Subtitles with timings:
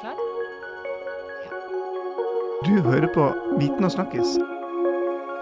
[0.00, 0.14] Klar?
[2.64, 4.34] Du hører på Viten og Snakkis,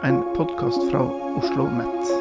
[0.06, 1.00] en podkast fra
[1.40, 2.12] Oslo Met.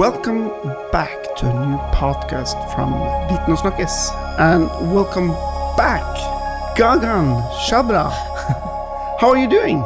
[0.00, 0.50] Welcome
[0.92, 2.90] back to a new podcast from
[3.30, 4.10] Viten og Snakkis.
[4.38, 4.66] And
[4.96, 5.30] welcome
[5.76, 6.18] back,
[6.76, 7.38] Gagan
[7.68, 8.10] Chhabra.
[9.20, 9.84] How are you doing?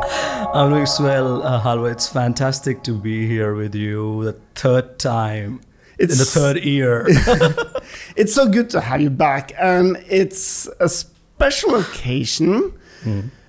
[0.55, 1.93] I'm doing well, uh, Hallvard.
[1.93, 5.61] It's fantastic to be here with you the third time
[5.99, 7.07] in the third year.
[8.19, 12.73] It's so good to have you back, and it's a special occasion.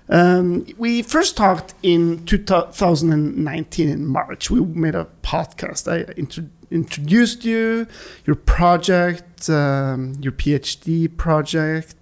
[0.10, 4.52] Um, we first talked in 2019 in March.
[4.52, 5.92] We made a podcast.
[5.92, 7.88] I intro- introduced you,
[8.28, 11.96] your project, um, your PhD project,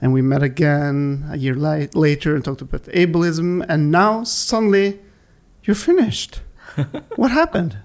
[0.00, 3.64] and we met again a year later and talked about ableism.
[3.68, 4.98] And now suddenly,
[5.62, 6.40] you're finished.
[7.14, 7.76] what happened?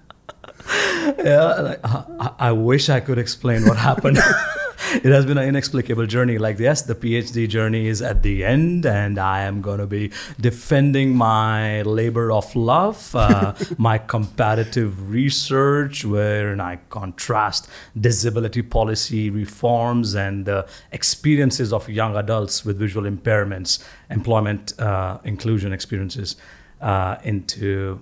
[1.24, 4.18] yeah, like, I, I wish I could explain what happened.
[4.94, 6.38] it has been an inexplicable journey.
[6.38, 10.10] Like, yes, the PhD journey is at the end, and I am going to be
[10.40, 20.14] defending my labor of love, uh, my comparative research, where I contrast disability policy reforms
[20.14, 26.36] and the experiences of young adults with visual impairments, employment uh, inclusion experiences
[26.80, 28.00] uh, into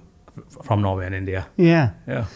[0.64, 1.46] from Norway and India.
[1.56, 1.90] Yeah.
[2.06, 2.26] Yeah.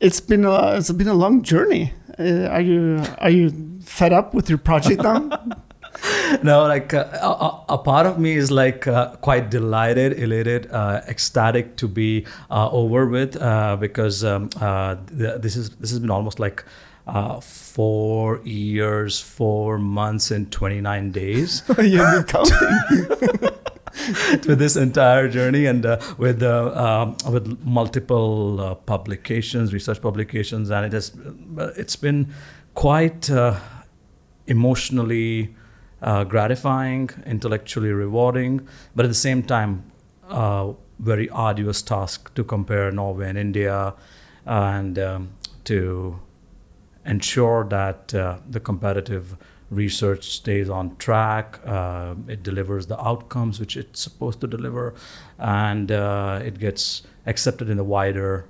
[0.00, 1.92] It's been a it's been a long journey.
[2.18, 5.18] Uh, are you are you fed up with your project now?
[6.42, 11.02] no, like uh, a, a part of me is like uh, quite delighted, elated, uh,
[11.06, 15.98] ecstatic to be uh, over with uh, because um, uh, th- this is this has
[16.00, 16.64] been almost like.
[17.06, 23.48] Uh, four years, four months, and 29 days You've been counting.
[24.46, 30.70] with this entire journey and uh, with uh, um, with multiple uh, publications, research publications,
[30.70, 31.12] and it has
[31.58, 32.32] uh, it's been
[32.74, 33.58] quite uh,
[34.46, 35.54] emotionally
[36.02, 39.84] uh, gratifying, intellectually rewarding, but at the same time,
[40.98, 43.94] very arduous task to compare Norway and India,
[44.46, 45.30] and um,
[45.64, 46.20] to
[47.04, 49.36] ensure that the comparative
[49.70, 54.94] research stays on track, uh, it delivers the outcomes which it's supposed to deliver,
[55.38, 58.46] and uh, it gets accepted in the wider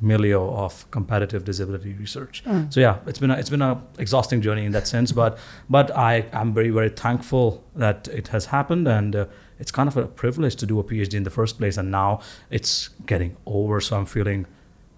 [0.00, 2.44] milieu of competitive disability research.
[2.70, 5.96] So yeah, it's been a, it's been a exhausting journey in that sense, but but
[5.96, 9.16] I am very very thankful that it has happened and.
[9.16, 9.26] Uh,
[9.60, 12.20] it's kind of a privilege to do a PhD in the first place, and now
[12.48, 13.80] it's getting over.
[13.80, 14.46] So I'm feeling,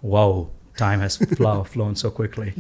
[0.03, 2.53] wow, time has flow, flown so quickly.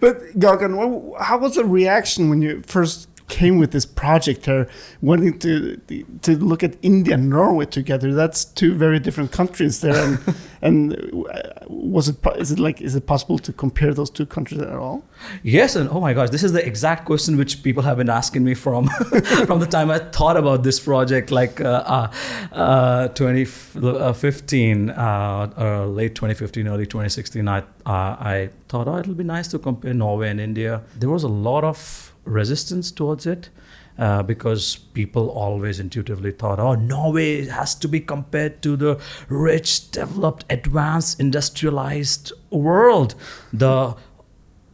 [0.00, 4.68] but Gagan, how was the reaction when you first came with this project here,
[5.02, 5.76] wanting to
[6.22, 8.14] to look at India and Norway together?
[8.14, 10.18] That's two very different countries there, and
[10.62, 14.60] and uh, was it is it like is it possible to compare those two countries
[14.60, 15.04] at all?
[15.42, 18.44] Yes, and oh my gosh, this is the exact question which people have been asking
[18.44, 18.88] me from
[19.46, 22.10] from the time I thought about this project, like uh,
[22.52, 27.48] uh, uh, 2015, uh, uh, late 2015, early 2016.
[27.48, 30.82] I I thought, oh, it'll be nice to compare Norway and India.
[30.98, 33.50] There was a lot of resistance towards it.
[33.98, 39.90] Uh, because people always intuitively thought, oh, Norway has to be compared to the rich,
[39.90, 43.14] developed, advanced, industrialized world.
[43.54, 43.96] The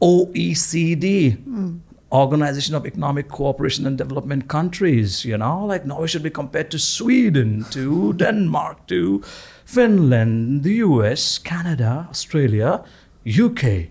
[0.01, 1.81] OECD,
[2.13, 6.79] Organization of Economic Cooperation and Development Countries, you know, like Norway should be compared to
[6.79, 9.23] Sweden, to Denmark, to
[9.65, 12.85] Finland, the US, Canada, Australia,
[13.27, 13.89] UK.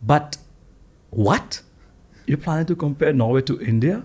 [0.00, 0.36] But
[1.10, 1.62] what?
[2.26, 4.04] You're planning to compare Norway to India?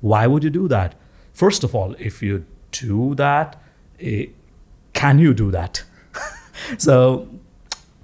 [0.00, 0.94] Why would you do that?
[1.32, 3.60] First of all, if you do that,
[4.00, 4.26] eh,
[4.92, 5.84] can you do that?
[6.78, 7.28] so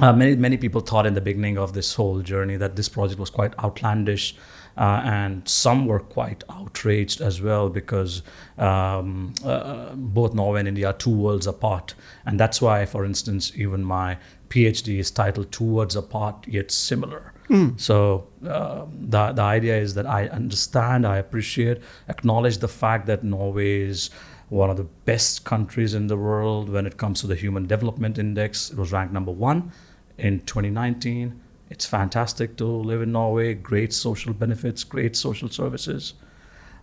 [0.01, 3.21] uh, many many people thought in the beginning of this whole journey that this project
[3.21, 4.35] was quite outlandish,
[4.77, 8.23] uh, and some were quite outraged as well because
[8.59, 11.95] um, uh, both Norway and India are two worlds apart,
[12.27, 17.34] and that's why, for instance, even my PhD is titled Two Worlds Apart Yet Similar.
[17.77, 23.23] So uh, the the idea is that I understand, I appreciate, acknowledge the fact that
[23.23, 24.11] Norway is
[24.49, 28.19] one of the best countries in the world when it comes to the Human Development
[28.19, 28.71] Index.
[28.71, 29.73] It was ranked number one
[30.19, 31.41] in 2019.
[31.71, 33.55] It's fantastic to live in Norway.
[33.55, 36.15] Great social benefits, great social services.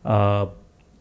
[0.04, 0.48] Uh,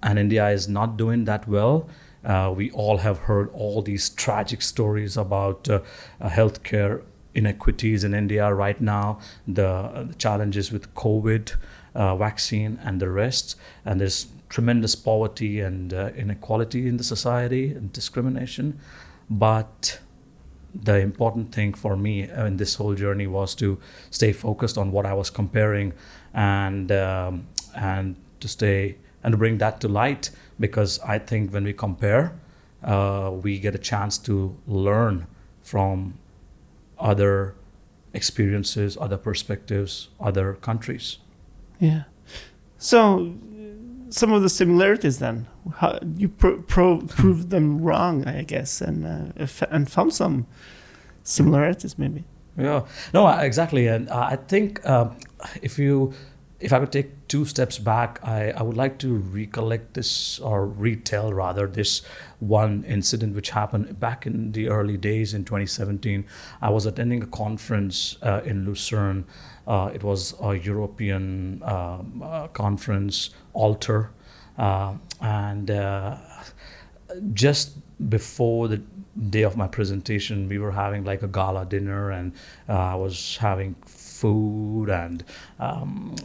[0.03, 1.89] and India is not doing that well.
[2.25, 5.81] Uh, we all have heard all these tragic stories about uh,
[6.23, 7.03] healthcare
[7.35, 11.55] inequities in India right now, the, the challenges with COVID
[11.94, 17.73] uh, vaccine and the rest, and there's tremendous poverty and uh, inequality in the society
[17.73, 18.79] and discrimination.
[19.29, 20.00] But
[20.75, 23.79] the important thing for me in this whole journey was to
[24.11, 25.93] stay focused on what I was comparing
[26.33, 31.65] and um, and to stay and to bring that to light because I think when
[31.65, 32.35] we compare,
[32.83, 35.26] uh, we get a chance to learn
[35.62, 36.15] from
[37.00, 37.55] other
[38.12, 41.19] experiences, other perspectives, other countries.
[41.79, 42.05] Yeah.
[42.79, 43.35] So,
[44.11, 49.06] some of the similarities then, how, you pro- pro- proved them wrong, I guess, and
[49.06, 50.47] uh, and found some
[51.23, 52.25] similarities maybe.
[52.58, 52.87] Yeah.
[53.14, 55.17] No, exactly, and I think um,
[55.62, 56.12] if you
[56.61, 60.67] if I could take two steps back, I, I would like to recollect this or
[60.67, 62.03] retell rather this
[62.39, 66.27] one incident which happened back in the early days in 2017.
[66.61, 69.25] I was attending a conference uh, in Lucerne.
[69.67, 74.11] Uh, it was a European um, uh, conference, Alter,
[74.59, 76.19] uh, and uh,
[77.33, 77.73] just
[78.08, 78.82] before the
[79.29, 82.32] day of my presentation, we were having like a gala dinner, and
[82.69, 85.25] uh, I was having food and
[85.58, 86.17] um,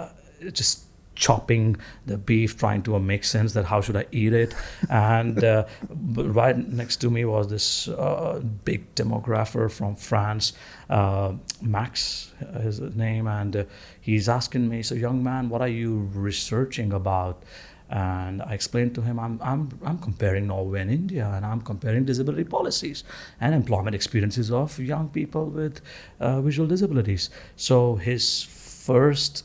[0.52, 0.84] just
[1.14, 1.76] chopping
[2.06, 4.54] the beef, trying to make sense that how should I eat it.
[4.90, 5.64] And uh,
[6.16, 10.52] right next to me was this uh, big demographer from France,
[10.90, 13.64] uh, Max is his name, and uh,
[14.00, 17.42] he's asking me, "So, young man, what are you researching about?"
[17.90, 22.04] And I explained to him, I'm, I'm, I'm comparing Norway and India, and I'm comparing
[22.04, 23.04] disability policies
[23.40, 25.80] and employment experiences of young people with
[26.18, 27.30] uh, visual disabilities.
[27.56, 29.44] So his first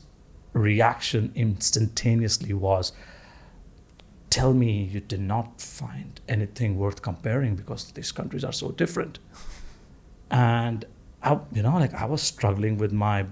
[0.52, 2.92] reaction instantaneously was,
[4.30, 9.18] Tell me you did not find anything worth comparing because these countries are so different.
[10.30, 10.84] And
[11.20, 13.26] I, you know, like I was struggling with my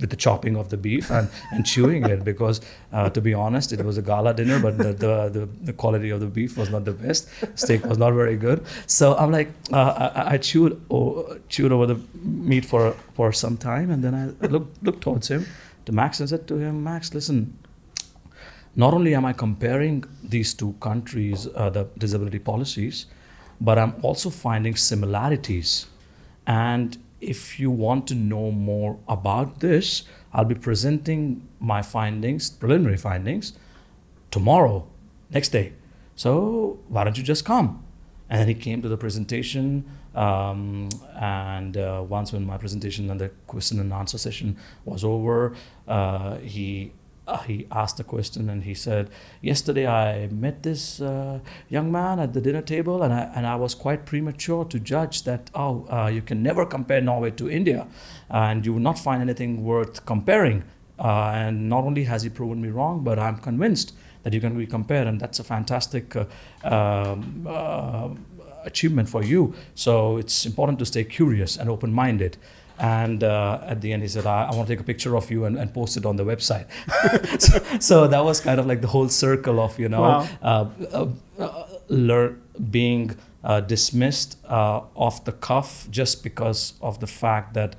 [0.00, 2.60] with the chopping of the beef and, and chewing it because
[2.92, 6.10] uh, to be honest it was a gala dinner but the, the, the, the, quality
[6.10, 7.28] of the beef was not the best.
[7.54, 8.64] Steak was not very good.
[8.86, 13.56] So i'm like uh, I, I, chewed oh, chewed over the meat for for some
[13.56, 15.46] time and then i looked looked towards him.
[15.86, 17.58] To max and said to him max listen
[18.74, 23.06] not only am i comparing these two countries uh, the disability policies
[23.60, 25.86] but i'm also finding similarities.
[26.46, 26.98] And
[27.28, 33.52] if you want to know more about this, I'll be presenting my findings, preliminary findings,
[34.30, 34.86] tomorrow,
[35.30, 35.72] next day.
[36.16, 37.84] So why don't you just come?
[38.28, 39.84] And then he came to the presentation.
[40.14, 45.54] Um, and uh, once when my presentation and the question and answer session was over,
[45.88, 46.92] uh, he
[47.26, 49.10] uh, he asked a question and he said,
[49.40, 53.56] Yesterday I met this uh, young man at the dinner table, and I, and I
[53.56, 57.86] was quite premature to judge that, oh, uh, you can never compare Norway to India,
[58.28, 60.64] and you will not find anything worth comparing.
[60.98, 64.56] Uh, and not only has he proven me wrong, but I'm convinced that you can
[64.56, 66.24] be compared, and that's a fantastic uh,
[66.64, 68.10] um, uh,
[68.64, 69.54] achievement for you.
[69.74, 72.36] So it's important to stay curious and open minded.
[72.78, 75.30] And uh, at the end, he said, I, I, want to take a picture of
[75.30, 76.66] you and, and post it on the website.
[77.40, 80.28] so, so, that was kind of like the whole circle of, you know, wow.
[80.42, 81.06] uh, uh,
[81.38, 87.76] uh learn, being uh, dismissed uh, off the cuff just because of the fact that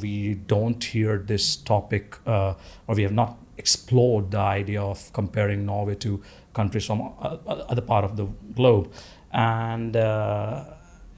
[0.00, 2.56] we don't hear this topic or
[2.88, 7.12] we have not explored the idea of comparing Norway to countries from
[7.46, 8.92] other part of the globe.
[9.32, 9.94] And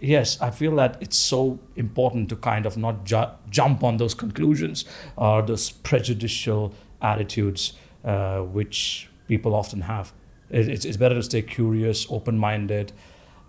[0.01, 4.15] yes, I feel that it's so important to kind of not ju- jump on those
[4.15, 4.85] conclusions
[5.17, 7.73] or those prejudicial attitudes
[8.05, 10.13] uh, which people often have.
[10.51, 12.93] It, it's, it's better to stay curious, open minded,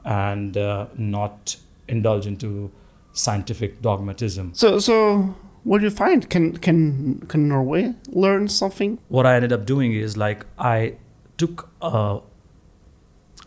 [0.04, 1.56] and uh, not
[1.88, 2.72] indulge into
[3.14, 4.54] scientific dogmatism.
[4.54, 6.30] So, so what do you find?
[6.30, 9.00] Can can can Norway learn something?
[9.10, 10.96] What I ended up doing is like I
[11.38, 12.20] took a,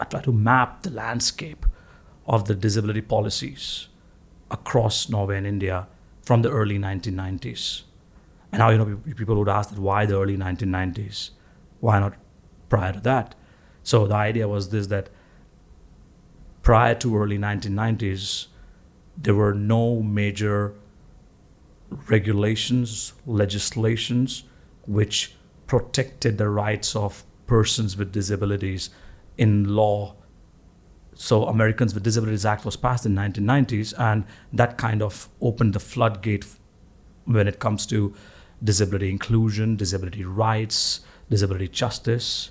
[0.00, 1.66] I tried to map the landscape
[2.26, 3.88] of the disability policies
[4.50, 5.88] across Norway and India
[6.22, 7.82] from the early 1990s.
[8.52, 11.30] And now, you know, people would ask that why the early 1990s?
[11.80, 12.14] Why not
[12.68, 13.34] prior to that?
[13.82, 15.08] So the idea was this that
[16.62, 18.46] prior to early 1990s,
[19.16, 20.74] there were no major
[22.08, 24.44] regulations, legislations
[24.86, 25.34] which
[25.66, 28.90] protected the rights of persons with disabilities
[29.36, 30.14] in law
[31.14, 35.80] so Americans with Disabilities Act was passed in 1990s, and that kind of opened the
[35.80, 36.46] floodgate
[37.24, 38.14] when it comes to
[38.62, 42.50] disability inclusion, disability rights, disability justice,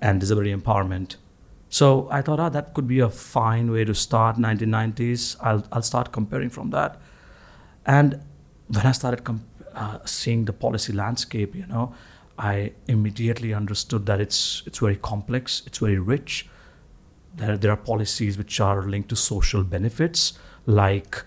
[0.00, 1.16] and disability empowerment.
[1.70, 5.36] So I thought, ah, that could be a fine way to start 1990s.
[5.40, 7.00] I'll, I'll start comparing from that.
[7.84, 8.20] And
[8.68, 11.94] when I started comp- uh, seeing the policy landscape, you know,
[12.38, 16.48] I immediately understood that it's it's very complex, it's very rich,
[17.38, 21.24] There, there are policies which are linked to social benefits like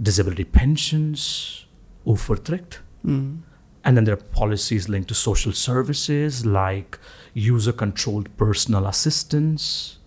[0.00, 1.66] disability pensions,
[2.06, 2.78] uføretrygd.
[3.02, 3.36] Hmm.
[3.84, 6.98] And then there are policies linked to social services like
[7.34, 9.98] user controlled personal assistance.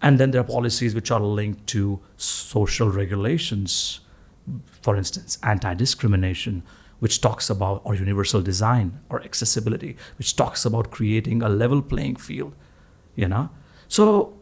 [0.00, 4.00] And then there are policies which are linked to social regulations,
[4.80, 6.62] for instance, anti discrimination,
[7.00, 12.16] which talks about, or universal design or accessibility, which talks about creating a level playing
[12.16, 12.54] field,
[13.14, 13.50] you know?
[13.90, 14.38] So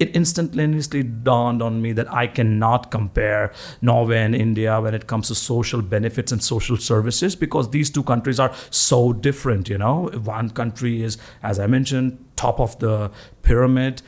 [0.00, 5.28] it instantaneously dawned on me that I cannot compare Norway and India when it comes
[5.28, 9.68] to social benefits and social services because these two countries are so different.
[9.68, 13.12] You know, one country is, as I mentioned, top of the
[13.42, 14.02] pyramid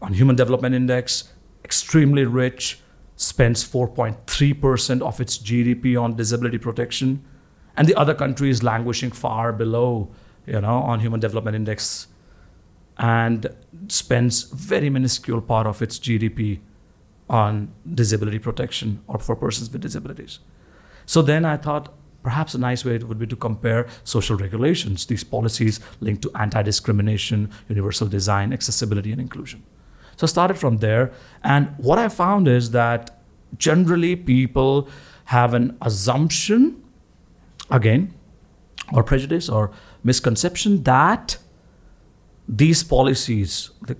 [0.00, 1.32] on Human Development Index,
[1.62, 2.80] extremely rich,
[3.16, 7.22] spends 4.3% of its GDP on disability protection,
[7.76, 10.08] and the other country is languishing far below,
[10.46, 12.08] you know, on Human Development Index
[12.98, 13.46] and
[13.88, 16.60] spends very minuscule part of its GDP
[17.28, 20.38] on disability protection or for persons with disabilities.
[21.04, 25.22] So then I thought perhaps a nice way would be to compare social regulations, these
[25.22, 29.62] policies linked to anti-discrimination, universal design, accessibility, and inclusion.
[30.16, 31.12] So I started from there,
[31.44, 33.20] and what I found is that
[33.58, 34.88] generally people
[35.26, 36.82] have an assumption,
[37.70, 38.14] again,
[38.92, 39.70] or prejudice or
[40.02, 41.38] misconception that
[42.48, 43.96] these policies, the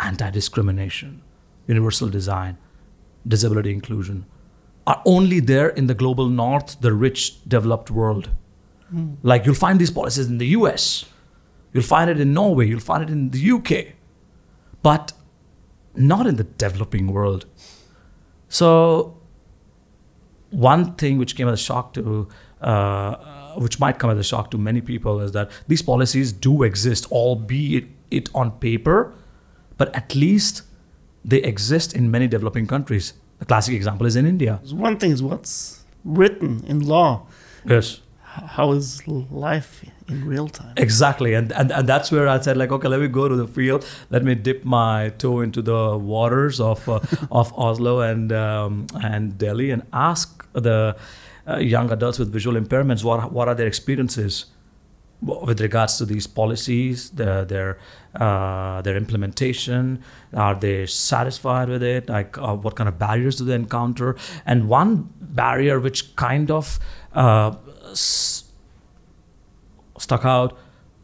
[0.00, 1.22] anti discrimination,
[1.66, 2.56] universal design,
[3.26, 4.26] disability inclusion,
[4.86, 8.30] are only there in the global north, the rich, developed world.
[8.92, 9.16] Mm.
[9.22, 11.04] Like you'll find these policies in the US,
[11.72, 13.94] you'll find it in Norway, you'll find it in the UK,
[14.82, 15.12] but
[15.94, 17.46] not in the developing world.
[18.48, 19.18] So,
[20.50, 22.28] one thing which came as a shock to
[22.60, 26.62] uh, which might come as a shock to many people, is that these policies do
[26.62, 29.12] exist, albeit it on paper,
[29.76, 30.62] but at least
[31.24, 33.14] they exist in many developing countries.
[33.38, 34.60] The classic example is in India.
[34.70, 37.26] One thing is what's written in law.
[37.66, 38.00] Yes.
[38.22, 40.74] How is life in real time?
[40.76, 41.34] Exactly.
[41.34, 43.84] And, and, and that's where I said, like, okay, let me go to the field.
[44.10, 47.00] Let me dip my toe into the waters of, uh,
[47.32, 50.96] of Oslo and, um, and Delhi and ask the
[51.48, 54.46] uh, young adults with visual impairments what, what are their experiences
[55.22, 57.78] with regards to these policies, the, their
[58.14, 60.02] uh, their implementation,
[60.34, 62.08] are they satisfied with it?
[62.08, 64.16] Like, uh, what kind of barriers do they encounter?
[64.46, 66.78] And one barrier which kind of
[67.12, 67.54] uh,
[67.90, 68.44] s-
[69.98, 70.58] stuck out,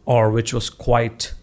[0.06, 1.34] or which was quite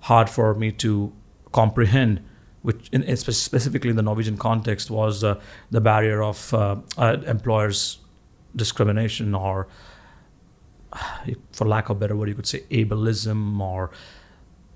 [0.00, 1.12] hard for me to
[1.52, 2.22] comprehend,
[2.62, 5.40] which in, in specifically in the Norwegian context, was uh,
[5.70, 7.98] the barrier of uh, uh, employers'
[8.56, 9.68] discrimination or
[11.52, 13.90] for lack of a better word, you could say ableism or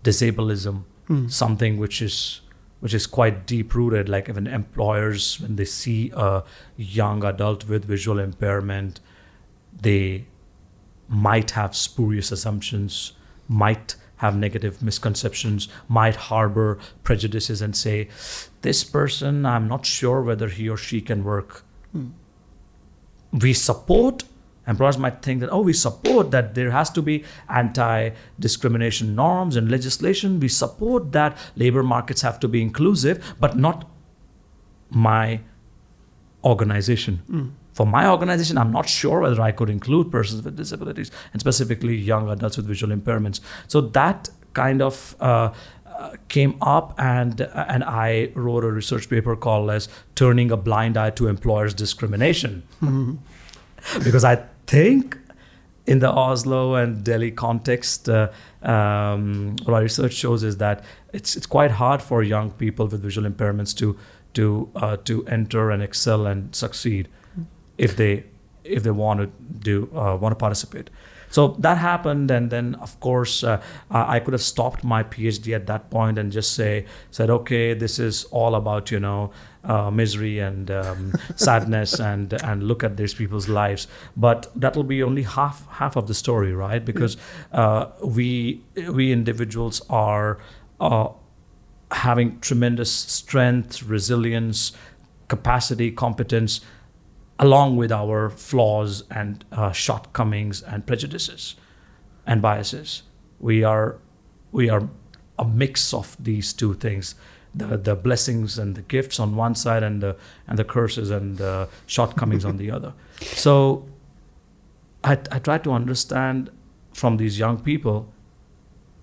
[0.05, 1.31] disableism, mm.
[1.31, 2.41] something which is
[2.81, 4.09] which is quite deep rooted.
[4.09, 6.43] Like even employers, when they see a
[6.77, 9.01] young adult with visual impairment,
[9.81, 10.27] they
[11.09, 13.13] might have spurious assumptions,
[13.49, 18.09] might have negative misconceptions, might harbor prejudices, and say,
[18.63, 21.65] "This person, I'm not sure whether he or she can work."
[21.97, 22.13] Mm.
[23.33, 24.25] We support
[24.67, 29.57] employers might think that, oh, we support that there has to be anti discrimination norms
[29.57, 30.41] and legislation.
[30.41, 33.89] We support that labor markets have to be inclusive, but not
[34.91, 35.41] my
[36.45, 37.23] organization.
[37.31, 37.51] Mm.
[37.73, 41.97] For my organization, I'm not sure whether I could include persons with disabilities and specifically
[41.97, 43.41] young adults with visual impairments.
[43.69, 45.53] So that kind of uh,
[46.29, 51.11] came up and and I wrote a research paper called as turning a blind eye
[51.11, 52.63] to employers discrimination
[54.05, 55.19] because I think
[55.87, 58.29] in the Oslo and Delhi context, uh,
[58.63, 63.03] um, what our research shows is that it's it's quite hard for young people with
[63.03, 63.97] visual impairments to
[64.35, 67.09] to uh, to enter and excel and succeed
[67.79, 68.25] if they
[68.63, 69.27] if they want to
[69.59, 70.91] do uh, want to participate.
[71.31, 75.67] So that happened, and then of course uh, I could have stopped my PhD at
[75.67, 79.31] that point and just say said, okay, this is all about you know
[79.65, 83.87] uh, misery and um, sadness and and look at these people's lives.
[84.17, 86.85] But that'll be only half half of the story, right?
[86.85, 87.17] Because
[87.53, 90.39] uh, we we individuals are
[90.81, 91.09] uh,
[91.93, 94.73] having tremendous strength, resilience,
[95.29, 96.61] capacity, competence,
[97.41, 101.57] along with our flaws and uh, shortcomings and prejudices
[102.27, 103.03] and biases.
[103.41, 103.99] We are
[104.53, 104.89] we are
[105.39, 107.15] a mix of these two things
[107.55, 110.17] the the blessings and the gifts on one side and the
[110.47, 112.93] and the curses and the shortcomings on the other.
[113.21, 113.89] So
[115.03, 116.51] I I try to understand
[116.93, 118.13] from these young people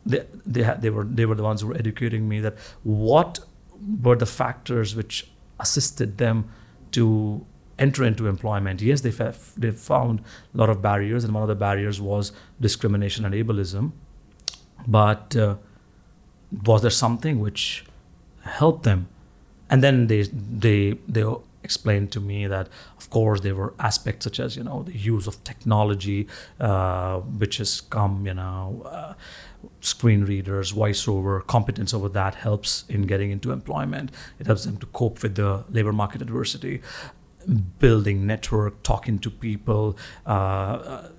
[0.06, 3.40] they they, had, they were they were the ones who were educating me that what
[4.04, 5.30] were the factors which
[5.60, 6.50] assisted them
[6.92, 7.46] to
[7.80, 8.82] enter into employment.
[8.82, 10.22] Yes, they fa- they found
[10.54, 13.92] a lot of barriers, and one of the barriers was discrimination and ableism.
[14.88, 15.56] But uh,
[16.66, 17.86] was there something which
[18.44, 19.08] helped them?
[19.70, 21.26] And then they they they
[21.64, 25.28] explained to me that, of course, there were aspects such as you know the use
[25.28, 26.28] of technology,
[26.60, 28.84] uh, which has come, you know.
[28.86, 29.14] Uh,
[29.82, 34.12] screen readers, voiceover, competence over that helps in getting into employment.
[34.40, 36.82] It helps them to cope with the labor market adversity
[37.48, 41.10] building network, talking to people, uh, uh,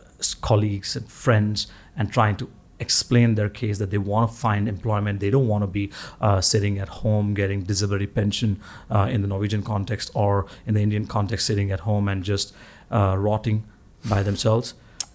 [0.40, 1.66] colleagues and friends,
[1.96, 5.20] and trying to explain their case that they want to find employment.
[5.20, 9.28] They don't want to be uh, sitting at home getting disability pension uh, in the
[9.28, 12.54] Norwegian context or in the Indian context, sitting at home and just
[12.90, 13.64] uh, rotting
[14.08, 14.74] by themselves.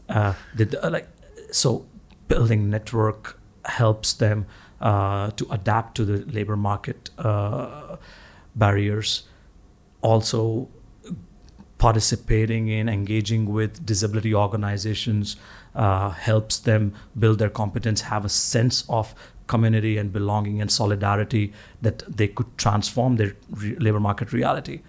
[0.10, 1.08] Uh, they, like
[1.52, 1.86] so,
[2.28, 4.46] building network helps them
[4.82, 7.10] to adapt to the labor market
[8.56, 9.24] barriers.
[10.02, 10.68] Also,
[11.84, 15.36] participating in, engaging with disability organizations
[15.76, 19.14] uh, helps them build their competence, have a sense of
[19.48, 24.80] community and belonging and solidarity that they could transform their re- labor market reality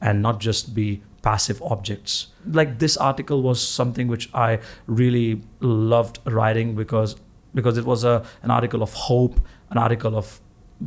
[0.00, 2.28] and not just be passive objects.
[2.50, 7.16] Like this article was something which I really loved writing because
[7.54, 9.40] because it was a an article of hope,
[9.70, 10.40] an article of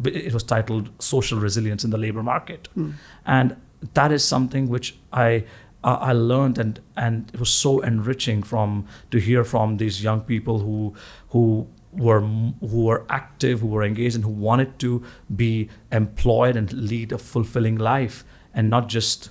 [0.05, 2.69] it was titled social resilience in the labor market.
[2.75, 2.93] Mm.
[3.25, 3.55] And
[3.93, 5.45] that is something which I
[5.83, 10.21] uh, I learned and and it was so enriching from to hear from these young
[10.21, 10.93] people who
[11.29, 15.03] who were who were active, who were engaged, and who wanted to
[15.35, 18.23] be employed and lead a fulfilling life,
[18.53, 19.29] and not just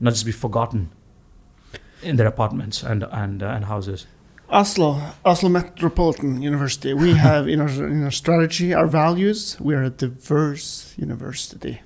[0.00, 0.90] not just be forgotten
[2.02, 4.06] in their apartments and and uh, and houses.
[4.50, 6.92] Oslo, Oslo Metropolitan University.
[6.92, 9.58] We have in our in our strategy, our values.
[9.60, 11.80] We are a diverse university.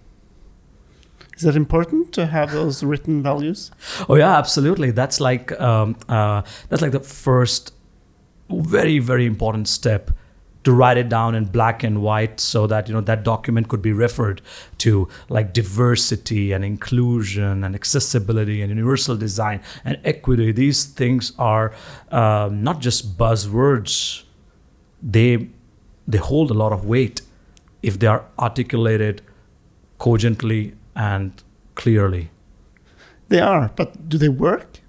[1.38, 3.70] Is that important to have those written values?
[4.08, 4.90] Oh yeah, absolutely.
[4.90, 7.72] That's like um, uh, that's like the first
[8.50, 10.10] very very important step
[10.64, 13.80] to write it down in black and white so that you know that document could
[13.80, 14.42] be referred
[14.78, 21.72] to like diversity and inclusion and accessibility and universal design and equity these things are
[22.10, 24.24] um, not just buzzwords
[25.00, 25.48] they
[26.08, 27.22] they hold a lot of weight
[27.82, 29.22] if they are articulated
[29.98, 31.32] cogently and
[31.76, 32.30] clearly.
[33.28, 34.80] They are, but do they work?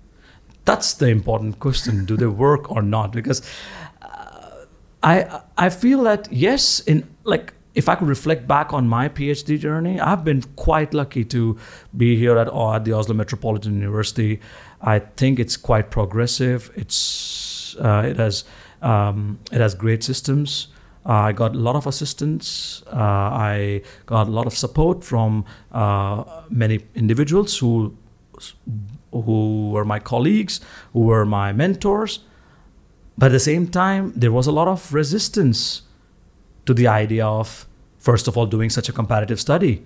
[0.65, 2.05] That's the important question.
[2.05, 3.11] Do they work or not?
[3.11, 3.41] Because
[4.01, 4.65] uh,
[5.03, 9.59] I I feel that yes, in like if I could reflect back on my PhD
[9.59, 11.57] journey, I've been quite lucky to
[11.95, 14.39] be here at, at the Oslo Metropolitan University.
[14.81, 16.71] I think it's quite progressive.
[16.75, 18.43] It's uh, it has
[18.81, 20.67] um, it has great systems.
[21.05, 22.83] I got a lot of assistance.
[22.87, 27.95] Uh, I got a lot of support from uh, many individuals who
[29.11, 30.61] who were my colleagues,
[30.93, 32.19] who were my mentors.
[33.17, 35.81] But at the same time, there was a lot of resistance
[36.65, 37.65] to the idea of,
[37.97, 39.83] first of all, doing such a comparative study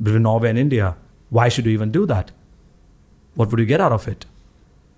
[0.00, 0.96] between Norway and India.
[1.30, 2.30] Why should you even do that?
[3.34, 4.24] What would you get out of it?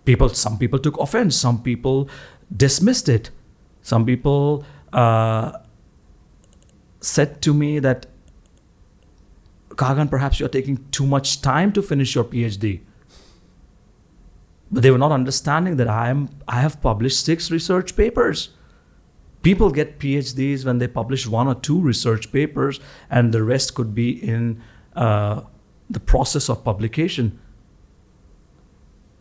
[0.04, 1.34] People, some people took offense.
[1.34, 2.08] Some people
[2.54, 3.30] dismissed it.
[3.82, 5.58] Some people uh,
[7.00, 8.06] said to me that,
[9.70, 12.80] Gagan, perhaps you're taking too much time to finish your PhD.
[14.70, 18.50] But they were not understanding that I am I have published six research papers.
[19.42, 23.94] People get PhDs when they publish one or two research papers, and the rest could
[23.94, 24.60] be in
[24.96, 25.42] uh,
[25.88, 27.38] the process of publication.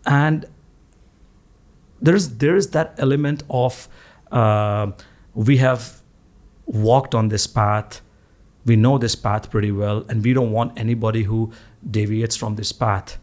[0.06, 0.45] And
[2.01, 3.88] there is there is that element of
[4.32, 4.91] uh,
[5.36, 6.02] we have
[6.65, 8.02] walked on this path.
[8.65, 11.52] We know this path pretty well, and we don't want anybody who
[11.89, 13.19] deviates from this path.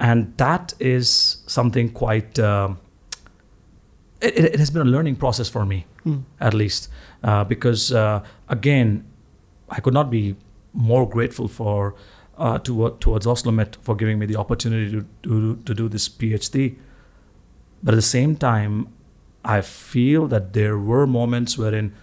[0.00, 2.38] And that is something quite.
[2.38, 2.74] Uh,
[4.20, 6.22] it, it, has been a learning process for me, mm.
[6.40, 6.88] at least,
[7.22, 9.04] uh, because uh, again,
[9.68, 10.36] I could not be
[10.72, 11.94] more grateful for
[12.38, 16.76] uh, to, towards Oslomet for giving me the opportunity to, to, to do this PhD.
[17.82, 18.88] But at the same time,
[19.44, 21.94] I feel that there were moments wherein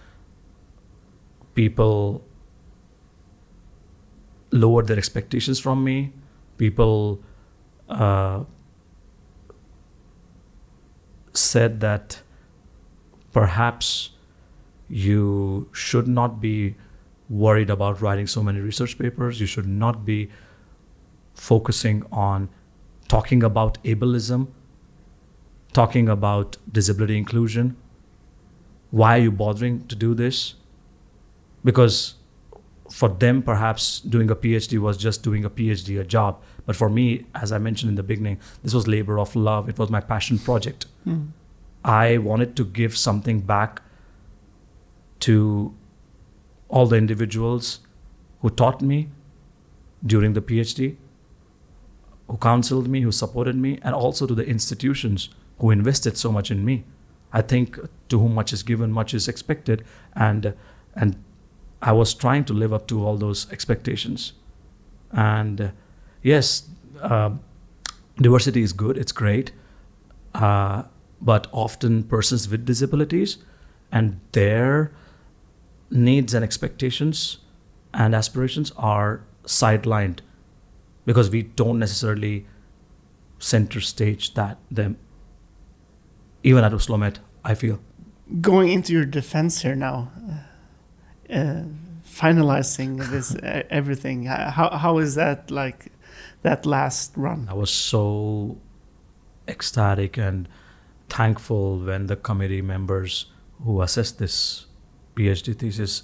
[1.54, 2.24] people
[4.50, 6.12] lowered their expectations from me.
[6.56, 7.22] People
[7.88, 8.44] uh,
[11.32, 12.22] said that
[13.32, 14.10] perhaps
[14.88, 16.74] you should not be
[17.28, 19.40] worried about writing so many research papers.
[19.40, 20.30] You should not be
[21.34, 22.48] focusing on
[23.06, 24.48] talking about ableism
[25.72, 27.76] talking about disability inclusion.
[28.90, 30.54] why are you bothering to do this?
[31.62, 32.14] Because
[32.90, 36.40] for them, perhaps doing a PhD was just doing a PhD, a job.
[36.64, 39.68] But for me, as I mentioned in the beginning, this was labor of love.
[39.68, 40.86] It was my passion project.
[41.06, 41.28] Mm.
[41.84, 43.82] I wanted to give something back
[45.20, 45.74] to
[46.68, 47.80] all the individuals
[48.40, 49.08] who taught me
[50.04, 50.96] during the PhD,
[52.28, 56.50] who counseled me, who supported me, and also to the institutions who invested so much
[56.50, 56.84] in me.
[57.32, 60.54] I think to whom much is given, much is expected, and
[60.94, 61.22] and
[61.82, 64.32] I was trying to live up to all those expectations.
[65.12, 65.72] And
[66.22, 66.68] yes,
[67.00, 67.30] uh,
[68.16, 69.52] diversity is good; it's great,
[70.34, 70.84] uh,
[71.20, 73.38] but often persons with disabilities
[73.90, 74.92] and their
[75.90, 77.38] needs and expectations
[77.94, 80.20] and aspirations are sidelined
[81.06, 82.46] because we don't necessarily
[83.38, 84.98] center stage that them
[86.48, 87.78] even at Oslomet, I feel.
[88.40, 91.62] Going into your defense here now, uh, uh,
[92.04, 95.92] finalizing this uh, everything, how, how is that like
[96.42, 97.46] that last run?
[97.50, 98.58] I was so
[99.46, 100.48] ecstatic and
[101.10, 103.26] thankful when the committee members
[103.64, 104.66] who assessed this
[105.16, 106.02] PhD thesis,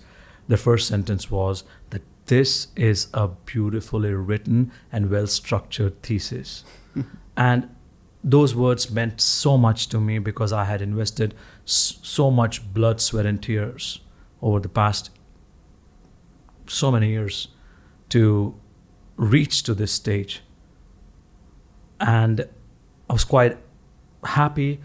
[0.49, 6.65] the first sentence was that this is a beautifully written and well structured thesis.
[7.37, 7.74] and
[8.25, 11.35] those words meant so much to me because I had invested
[11.67, 14.01] so much blood, sweat, and tears
[14.41, 15.11] over the past
[16.67, 17.49] so many years
[18.09, 18.55] to
[19.17, 20.43] reach to this stage.
[22.01, 22.49] And
[23.11, 23.59] I was quite
[24.25, 24.81] happy,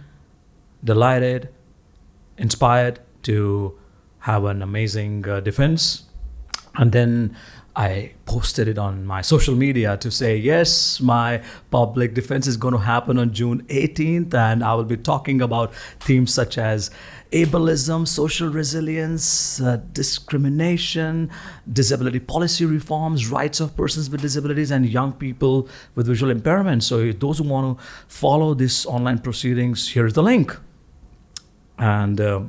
[0.83, 1.47] delighted,
[2.37, 3.79] inspired to
[4.19, 6.03] have an amazing uh, defense.
[6.75, 7.37] And then
[7.75, 12.73] I posted it on my social media to say, yes, my public defense is going
[12.73, 16.89] to happen on June 18th, and I will be talking about themes such as
[17.31, 21.29] ableism, social resilience, uh, discrimination,
[21.71, 26.83] disability policy reforms, rights of persons with disabilities, and young people with visual impairment.
[26.83, 30.57] So, those who want to follow this online proceedings, here's the link.
[31.77, 32.41] And uh,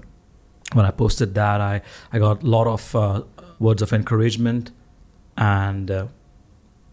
[0.73, 3.23] when I posted that, I, I got a lot of uh,
[3.59, 4.71] words of encouragement
[5.41, 6.07] and uh,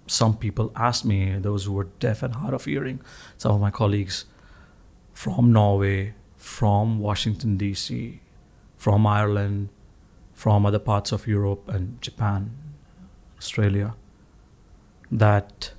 [0.08, 3.02] some people asked me, those who were deaf and hard of hearing,
[3.38, 4.24] some of my colleagues
[5.14, 8.22] from Norway, from Washington, D.C.,
[8.78, 9.68] from Ireland,
[10.34, 12.52] from other parts of Europe and Japan,
[13.38, 13.96] Australia,
[15.12, 15.74] that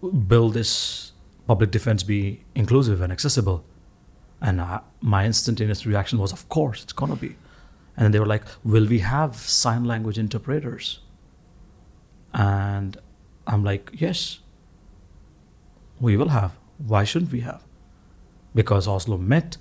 [0.00, 1.12] will this
[1.48, 3.64] public defense be inclusive and accessible?
[4.40, 7.34] And uh, my instantaneous reaction was, of course, it's going to be.
[7.96, 11.00] And they were like, will we have sign language interpreters?
[12.34, 12.96] And
[13.46, 14.40] I'm like, yes,
[16.00, 16.58] we will have.
[16.78, 17.62] Why shouldn't we have?
[18.54, 19.56] Because Oslo Met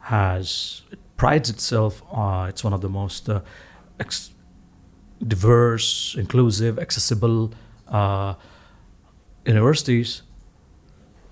[0.00, 2.02] has it prides itself.
[2.12, 3.40] Uh, it's one of the most uh,
[4.00, 4.30] ex-
[5.26, 7.52] diverse, inclusive, accessible
[7.88, 8.34] uh,
[9.44, 10.22] universities.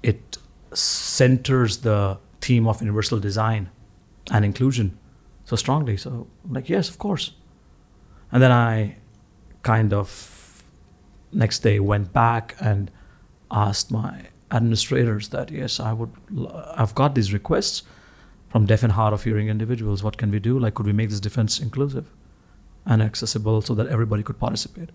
[0.02, 0.38] It
[0.72, 3.70] centers the theme of universal design
[4.30, 4.98] and inclusion
[5.44, 5.96] so strongly.
[5.96, 7.32] So, I'm like, yes, of course.
[8.30, 8.96] And then I
[9.62, 10.35] kind of
[11.36, 12.90] next day went back and
[13.50, 14.12] asked my
[14.50, 16.12] administrators that yes i would
[16.76, 17.82] i've got these requests
[18.56, 20.02] from deaf and hard of hearing individuals.
[20.02, 20.58] What can we do?
[20.58, 22.10] Like could we make this defense inclusive
[22.86, 24.88] and accessible so that everybody could participate?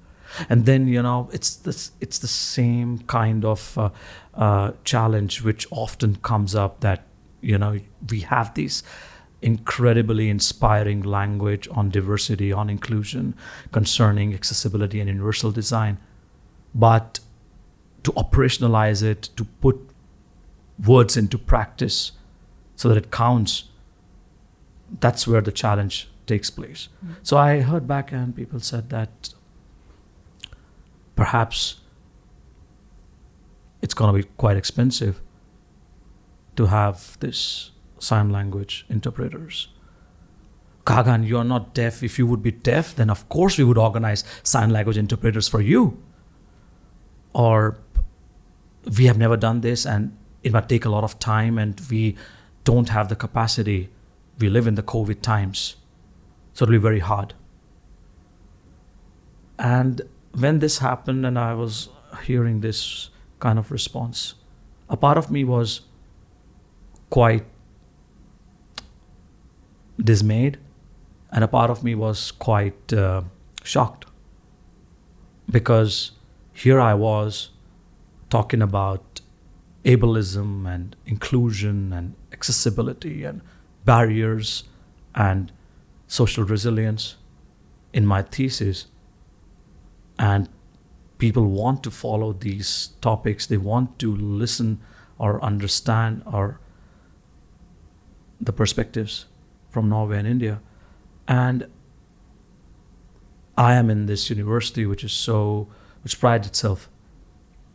[0.50, 3.90] And then you know it's this it's the same kind of uh,
[4.34, 7.04] uh, challenge which often comes up that
[7.42, 8.82] you know we have these
[9.44, 13.36] incredibly inspiring language on diversity on inclusion
[13.72, 15.98] concerning accessibility and universal design
[16.74, 17.20] but
[18.04, 19.80] to operationalize it, to put
[20.84, 22.14] words into practice
[22.76, 23.66] so that it counts,
[25.00, 26.90] that's where the challenge takes place.
[27.04, 27.14] Mm-hmm.
[27.24, 29.34] So I heard back and people said that
[31.16, 31.82] perhaps
[33.82, 35.22] it's going to be quite expensive
[36.56, 39.68] to have this sign language interpreters.
[40.86, 42.02] Gagan, you're not deaf.
[42.02, 45.62] If you would be deaf, then of course we would organize sign language interpreters for
[45.62, 46.02] you
[47.34, 47.78] or
[48.98, 52.16] we have never done this and it might take a lot of time and we
[52.64, 53.90] don't have the capacity.
[54.40, 55.76] We live in the COVID times,
[56.54, 57.34] so it'll be very hard.
[59.60, 60.02] And
[60.38, 61.90] when this happened and I was
[62.24, 64.36] hearing this kind of response,
[64.90, 65.82] a part of me was
[67.10, 67.46] quite
[70.00, 70.58] dismayed,
[71.32, 73.22] and a part of me was quite uh,
[73.64, 74.06] shocked
[75.50, 76.12] because
[76.62, 77.50] here I was
[78.30, 79.20] talking about
[79.84, 83.42] ableism and inclusion and accessibility and
[83.84, 84.66] barriers
[85.16, 85.52] and
[86.06, 87.16] social resilience
[87.94, 88.86] in my thesis.
[90.20, 90.50] And
[91.18, 94.82] people want to follow these topics, they want to listen
[95.18, 96.60] or understand or
[98.40, 99.26] the perspectives
[99.72, 100.62] from Norway and India.
[101.28, 101.66] And
[103.58, 105.68] I am in this university which is so
[106.04, 106.90] which prides itself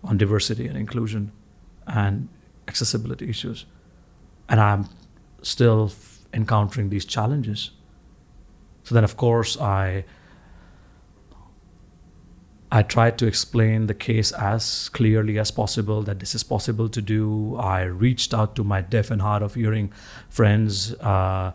[0.02, 1.32] on diversity and inclusion
[1.86, 2.28] and
[2.68, 3.66] accessibility issues.
[4.48, 4.88] And I'm
[5.42, 5.92] still
[6.32, 7.70] encountering these challenges.
[8.84, 10.04] So then, of course, I
[12.70, 17.00] I tried to explain the case as clearly as possible that this is possible to
[17.00, 17.56] do.
[17.56, 19.92] I reached out to my deaf and hard of hearing
[20.28, 21.52] friends uh,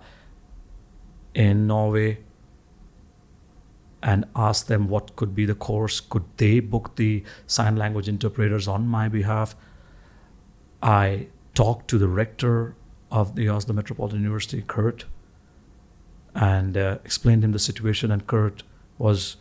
[1.33, 2.19] in Norway
[4.03, 5.99] and asked them what could be the course.
[5.99, 9.55] Could they book the sign language interpreters on my behalf?
[10.81, 12.75] I talked to the rector
[13.11, 15.05] of the Oslo Metropolitan University, Kurt,
[16.33, 18.11] and uh, explained him the situation.
[18.11, 18.63] And Kurt
[18.97, 19.37] was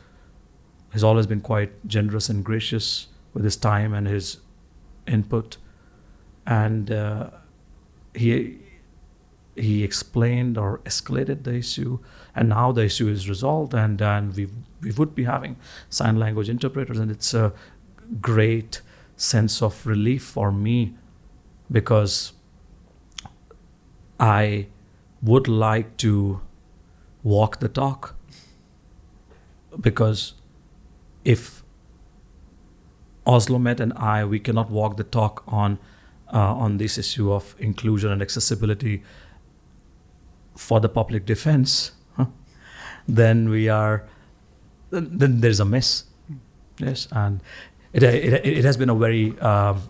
[0.92, 4.38] has always been quite generous and gracious with his time and his
[5.06, 5.56] input,
[6.46, 7.30] and uh,
[8.14, 8.58] he
[9.60, 11.98] he explained or escalated the issue,
[12.34, 14.48] and now the issue is resolved, and and we
[14.80, 15.56] we would be having
[15.88, 17.52] sign language interpreters, and it's a
[18.20, 18.80] great
[19.16, 20.94] sense of relief for me
[21.70, 22.32] because
[24.18, 24.66] I
[25.22, 26.40] would like to
[27.22, 28.16] walk the talk.
[29.80, 30.34] Because
[31.24, 31.62] if
[33.26, 35.78] Oslo Met and I we cannot walk the talk on
[36.32, 39.02] uh, on this issue of inclusion and accessibility
[40.60, 42.26] for the public defense, huh,
[43.08, 44.04] then we are
[44.90, 46.04] then, there's a mess.
[46.78, 47.40] Yes, and
[47.92, 49.82] it it, it has been a very um,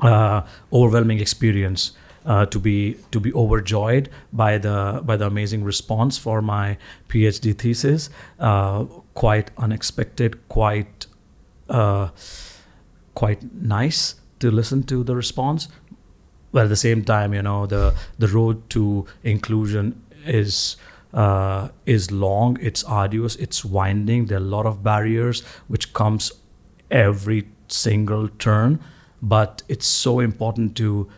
[0.00, 1.92] uh, overwhelming experience
[2.24, 6.78] uh, to be to be overjoyed by the by the amazing response for my
[7.08, 8.10] PhD thesis.
[8.38, 11.06] Uh, quite unexpected, quite
[11.68, 12.08] uh,
[13.14, 15.68] quite nice to listen to the response.
[16.52, 20.76] But at the same time, you know, the the road to inclusion is
[21.12, 24.26] uh, is long, it's arduous, it's winding.
[24.26, 26.32] There are a lot of barriers which comes
[26.90, 28.80] every single turn,
[29.20, 31.08] but it's so important to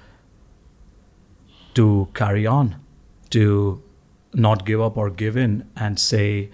[1.74, 2.76] to carry on,
[3.30, 3.82] to
[4.32, 6.50] not give up or give in, and say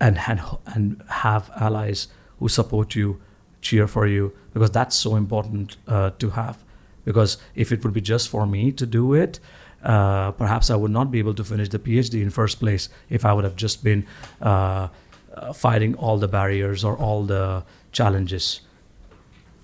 [0.00, 3.20] and and and have allies who support you,
[3.60, 6.62] cheer for you, because that's so important uh, to have.
[7.04, 9.40] Because if it would be just for me to do it,
[9.82, 13.24] uh, perhaps I would not be able to finish the PhD in first place if
[13.24, 14.06] I would have just been
[14.42, 14.88] uh,
[15.34, 18.60] uh, fighting all the barriers or all the challenges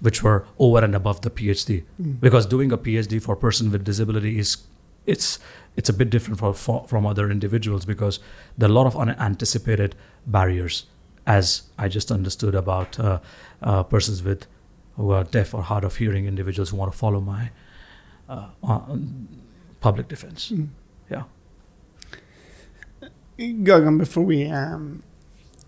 [0.01, 1.85] which were over and above the PhD.
[2.01, 2.21] Mm.
[2.21, 4.59] Because doing a PhD for a person with disability is
[5.07, 5.39] it's
[5.77, 8.19] it's a bit different for, for, from other individuals because
[8.57, 9.95] there are a lot of unanticipated
[10.27, 10.87] barriers,
[11.27, 13.19] as I just understood about uh,
[13.63, 14.47] uh, persons with
[14.97, 17.51] who are deaf or hard of hearing individuals who want to follow my
[18.29, 19.29] uh, on
[19.81, 20.51] public defense.
[20.51, 20.69] Mm.
[21.11, 21.25] Yeah.
[23.39, 25.03] Gagan, before we um,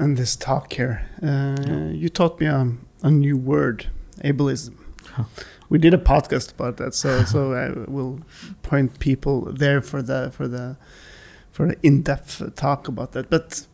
[0.01, 1.89] end this talk here, uh, Yeah.
[1.91, 3.91] you taught me a, a new word,
[4.25, 4.77] ableism.
[5.13, 5.25] Huh.
[5.69, 8.21] We did a podcast about that, so so I will
[8.63, 10.79] point people there for the for the
[11.53, 13.29] for the in-depth talk about that.
[13.29, 13.67] But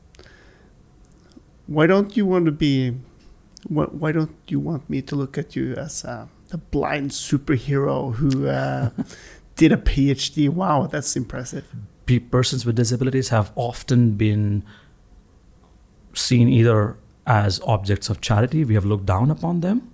[1.67, 2.95] why don't you want to be?
[3.69, 8.15] Why, why don't you want me to look at you as a, a blind superhero
[8.15, 8.91] who uh,
[9.57, 10.49] did a PhD?
[10.49, 11.65] Wow, that's impressive.
[12.07, 14.63] pe- persons with disabilities have often been
[16.13, 19.91] seen either as objects of charity, we have looked down upon them,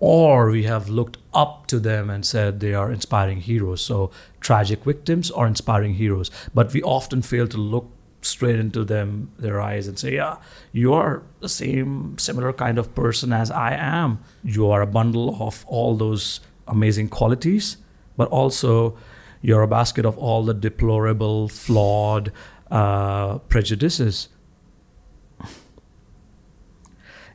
[0.00, 3.82] or we have looked up to them and said they are inspiring heroes.
[3.82, 6.30] So, tragic victims or inspiring heroes.
[6.54, 7.90] But we often fail to look
[8.22, 10.36] straight into them, their eyes, and say, Yeah,
[10.72, 14.20] you are the same, similar kind of person as I am.
[14.42, 17.76] You are a bundle of all those amazing qualities,
[18.16, 18.96] but also
[19.40, 22.32] you're a basket of all the deplorable, flawed
[22.70, 24.28] uh, prejudices.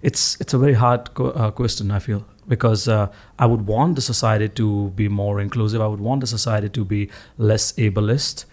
[0.01, 1.91] It's it's a very hard co- uh, question.
[1.91, 5.81] I feel because uh, I would want the society to be more inclusive.
[5.81, 8.45] I would want the society to be less ableist,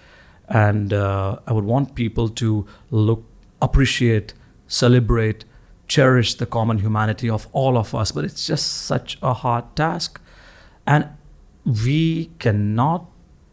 [0.49, 3.25] and uh, I would want people to look,
[3.63, 4.35] appreciate,
[4.67, 5.45] celebrate,
[5.89, 8.13] cherish the common humanity of all of us.
[8.13, 10.21] But it's just such a hard task,
[10.87, 11.09] and
[11.65, 13.07] we cannot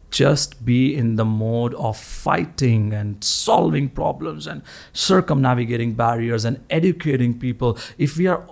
[0.10, 7.40] just be in the mode of fighting and solving problems and circumnavigating barriers and educating
[7.40, 8.46] people if we are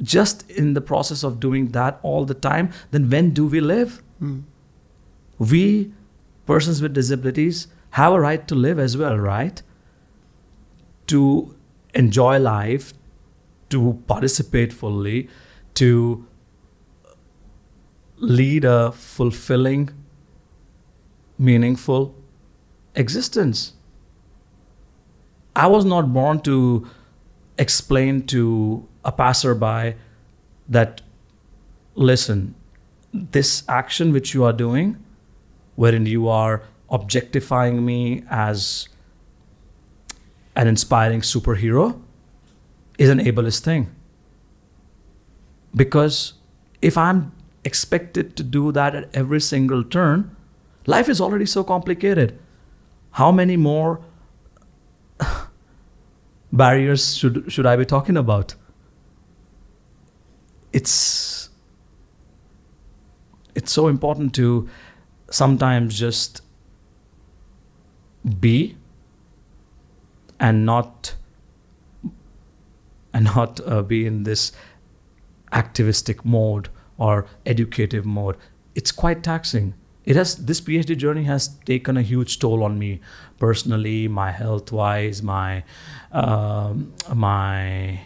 [0.00, 4.00] just in the process of doing that all the time then when do we live
[4.22, 4.42] Mm.
[5.38, 5.92] we
[6.50, 9.62] persons with disabilities have a right to live as well, right?
[11.06, 11.54] To
[11.94, 12.92] enjoy life,
[13.68, 15.28] to participate fully,
[15.74, 16.26] to
[18.16, 19.90] lead a fulfilling,
[21.38, 22.14] meaningful
[22.94, 23.74] existence.
[25.54, 26.86] I was not born to
[27.58, 29.94] explain to a passerby
[30.68, 31.00] that,
[31.94, 32.54] listen,
[33.12, 34.96] this action which you are doing,
[35.80, 38.86] wherein you are objectifying me as
[40.54, 41.98] an inspiring superhero,
[42.98, 43.86] is an ableist thing.
[45.74, 46.34] Because
[46.82, 47.32] if I'm
[47.64, 50.36] expected to do that at every single turn,
[50.84, 52.38] life is already so complicated.
[53.12, 54.04] How many more
[56.52, 58.54] barriers should should I be talking about?
[60.74, 61.48] It's
[63.54, 64.68] it's so important to
[65.30, 66.42] sometimes just
[68.38, 68.76] be
[70.38, 71.14] and not
[73.12, 74.52] and not uh, be in this
[75.52, 78.36] activistic mode or educative mode.
[78.74, 79.74] It's quite taxing.
[80.04, 83.00] It has this phd journey has taken a huge toll on me
[83.38, 85.62] personally my health wise my
[86.10, 88.00] um, my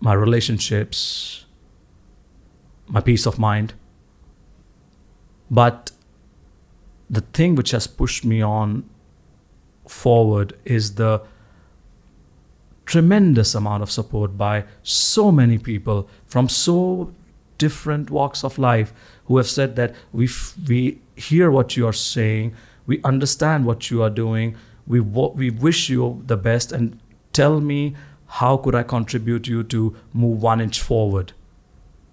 [0.00, 1.44] my relationships
[2.88, 3.74] my peace of mind.
[5.50, 5.90] But
[7.08, 8.88] the thing which has pushed me on
[9.86, 11.22] forward is the
[12.84, 17.12] tremendous amount of support by so many people from so
[17.58, 18.92] different walks of life
[19.24, 22.54] who have said that we f- we hear what you are saying,
[22.86, 24.54] we understand what you are doing,
[24.86, 26.98] we w- we wish you the best, and
[27.32, 31.32] tell me how could I contribute you to move one inch forward,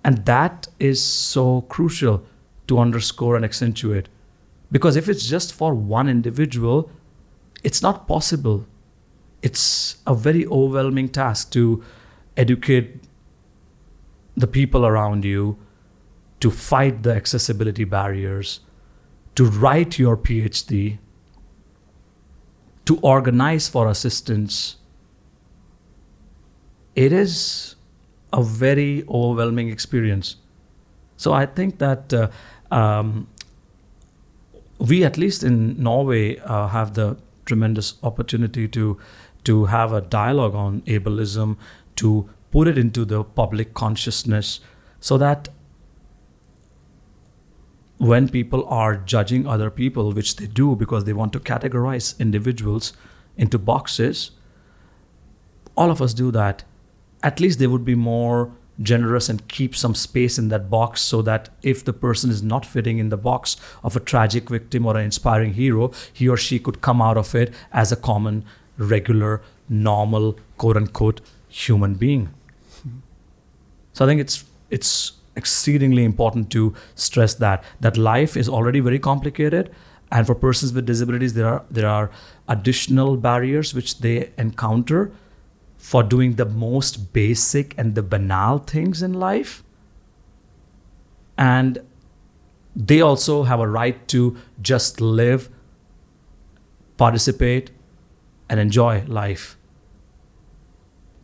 [0.04, 2.24] and that is so crucial
[2.68, 4.08] to underscore and accentuate,
[4.74, 6.92] because if it's just for one individual,
[7.64, 8.66] it's not possible.
[9.44, 11.84] It's a very overwhelming task to
[12.36, 13.04] educate
[14.36, 15.60] the people around you,
[16.40, 18.62] to fight the accessibility barriers,
[19.36, 20.98] to write your PhD,
[22.86, 24.78] to organize for assistance.
[26.96, 27.76] It is
[28.34, 30.38] a very overwhelming experience.
[31.16, 32.30] So I think that uh,
[32.72, 33.28] um,
[34.80, 38.98] we, at least in Norway, uh, have the tremendous opportunity to
[39.44, 41.58] to have a dialogue on ableism,
[41.98, 44.62] to put it into the public consciousness
[45.02, 45.50] so that
[47.98, 52.94] when people are judging other people, which they do because they want to categorize individuals
[53.38, 54.32] into boxes,
[55.76, 56.64] all of us do that.
[57.22, 61.22] At least they would be more generous and keep some space in that box so
[61.22, 64.98] that if the person is not fitting in the box of a tragic victim or
[64.98, 68.44] an inspiring hero, he or she could come out of it as a common,
[68.78, 72.34] regular, normal, quote unquote, human being.
[73.94, 79.00] So I think it's it's exceedingly important to stress that that life is already very
[79.00, 79.72] complicated
[80.12, 82.12] and for persons with disabilities there are there are
[82.48, 85.12] additional barriers which they encounter
[85.84, 89.64] for doing the most basic and the banal things in life.
[91.38, 91.80] And
[92.74, 95.50] they also have a right to just live
[96.96, 97.72] participate
[98.48, 99.58] and enjoy life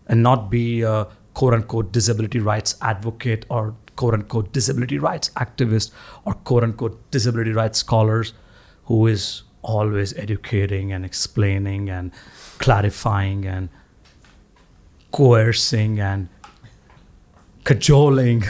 [0.07, 5.91] and not be a quote unquote disability rights advocate or quote unquote disability rights activist
[6.25, 8.33] or quote unquote disability rights scholars
[8.85, 12.11] who is always educating and explaining and
[12.57, 13.69] clarifying and
[15.11, 16.29] coercing and
[17.63, 18.43] cajoling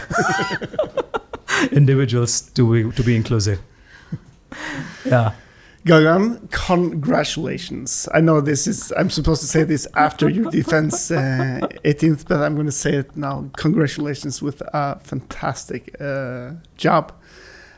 [1.71, 3.59] individuals to be, to be inclusive.
[5.05, 5.33] Yeah.
[5.85, 8.07] Gagan, congratulations.
[8.13, 12.41] I know this is, I'm supposed to say this after your defense uh, 18th, but
[12.41, 13.49] I'm going to say it now.
[13.55, 17.13] Congratulations with a fantastic uh, job.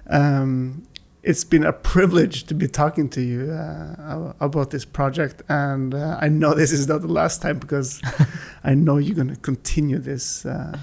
[0.09, 0.83] Um,
[1.23, 5.43] it's been a privilege to be talking to you uh, about this project.
[5.49, 8.01] And uh, I know this is not the last time because
[8.63, 10.77] I know you're going to continue this uh,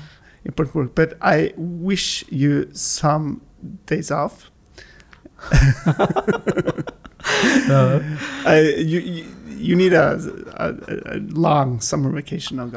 [0.44, 0.94] important work.
[0.94, 3.42] But I wish you some
[3.86, 4.50] days off.
[5.50, 6.82] uh,
[8.76, 10.18] you, you, you need a,
[10.56, 12.70] a, a long summer vacation now,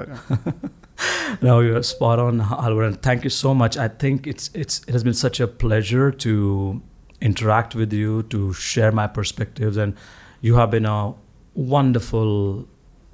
[1.42, 3.78] no, you're spot on, Hallvard, and thank you so much.
[3.78, 6.82] I think it's it's it has been such a pleasure to
[7.22, 9.96] interact with you, to share my perspectives, and
[10.42, 11.14] you have been a
[11.54, 12.68] wonderful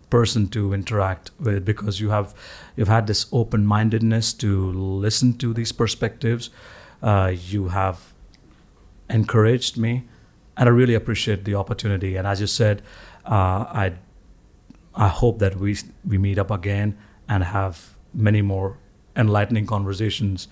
[0.10, 2.34] person to interact with because you have
[2.76, 6.50] you've had this open mindedness to listen to these perspectives.
[7.04, 8.14] Uh, you have
[9.10, 10.06] encouraged me
[10.58, 12.16] and I really appreciate the opportunity.
[12.16, 12.82] And as you said,
[13.26, 13.94] uh, I
[14.96, 16.98] I hope that we we meet up again
[17.30, 18.78] and have many more
[19.16, 20.48] enlightening conversations.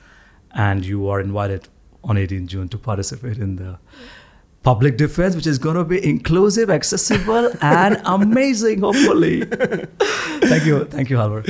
[0.52, 1.68] And you are invited
[2.06, 3.78] on 18 June to participate in the
[4.64, 8.80] public defense, which is going to be inclusive, accessible, and amazing.
[8.82, 11.48] Hopefully, thank you, thank you, Hallvard.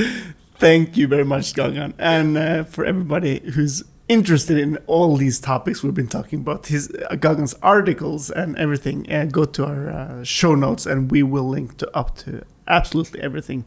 [0.58, 5.82] Thank you very much, Gagan, and uh, for everybody who's interested in all these topics
[5.82, 10.24] we've been talking about, his uh, Gagan's articles and everything, uh, go to our uh,
[10.24, 13.64] show notes, and we will link to up to absolutely everything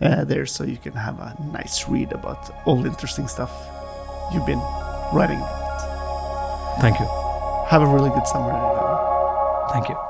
[0.00, 3.52] uh, there, so you can have a nice read about all the interesting stuff
[4.32, 4.62] you've been
[5.12, 5.65] writing.
[6.80, 7.06] Thank you.
[7.68, 8.52] Have a really good summer.
[9.72, 10.05] Thank you.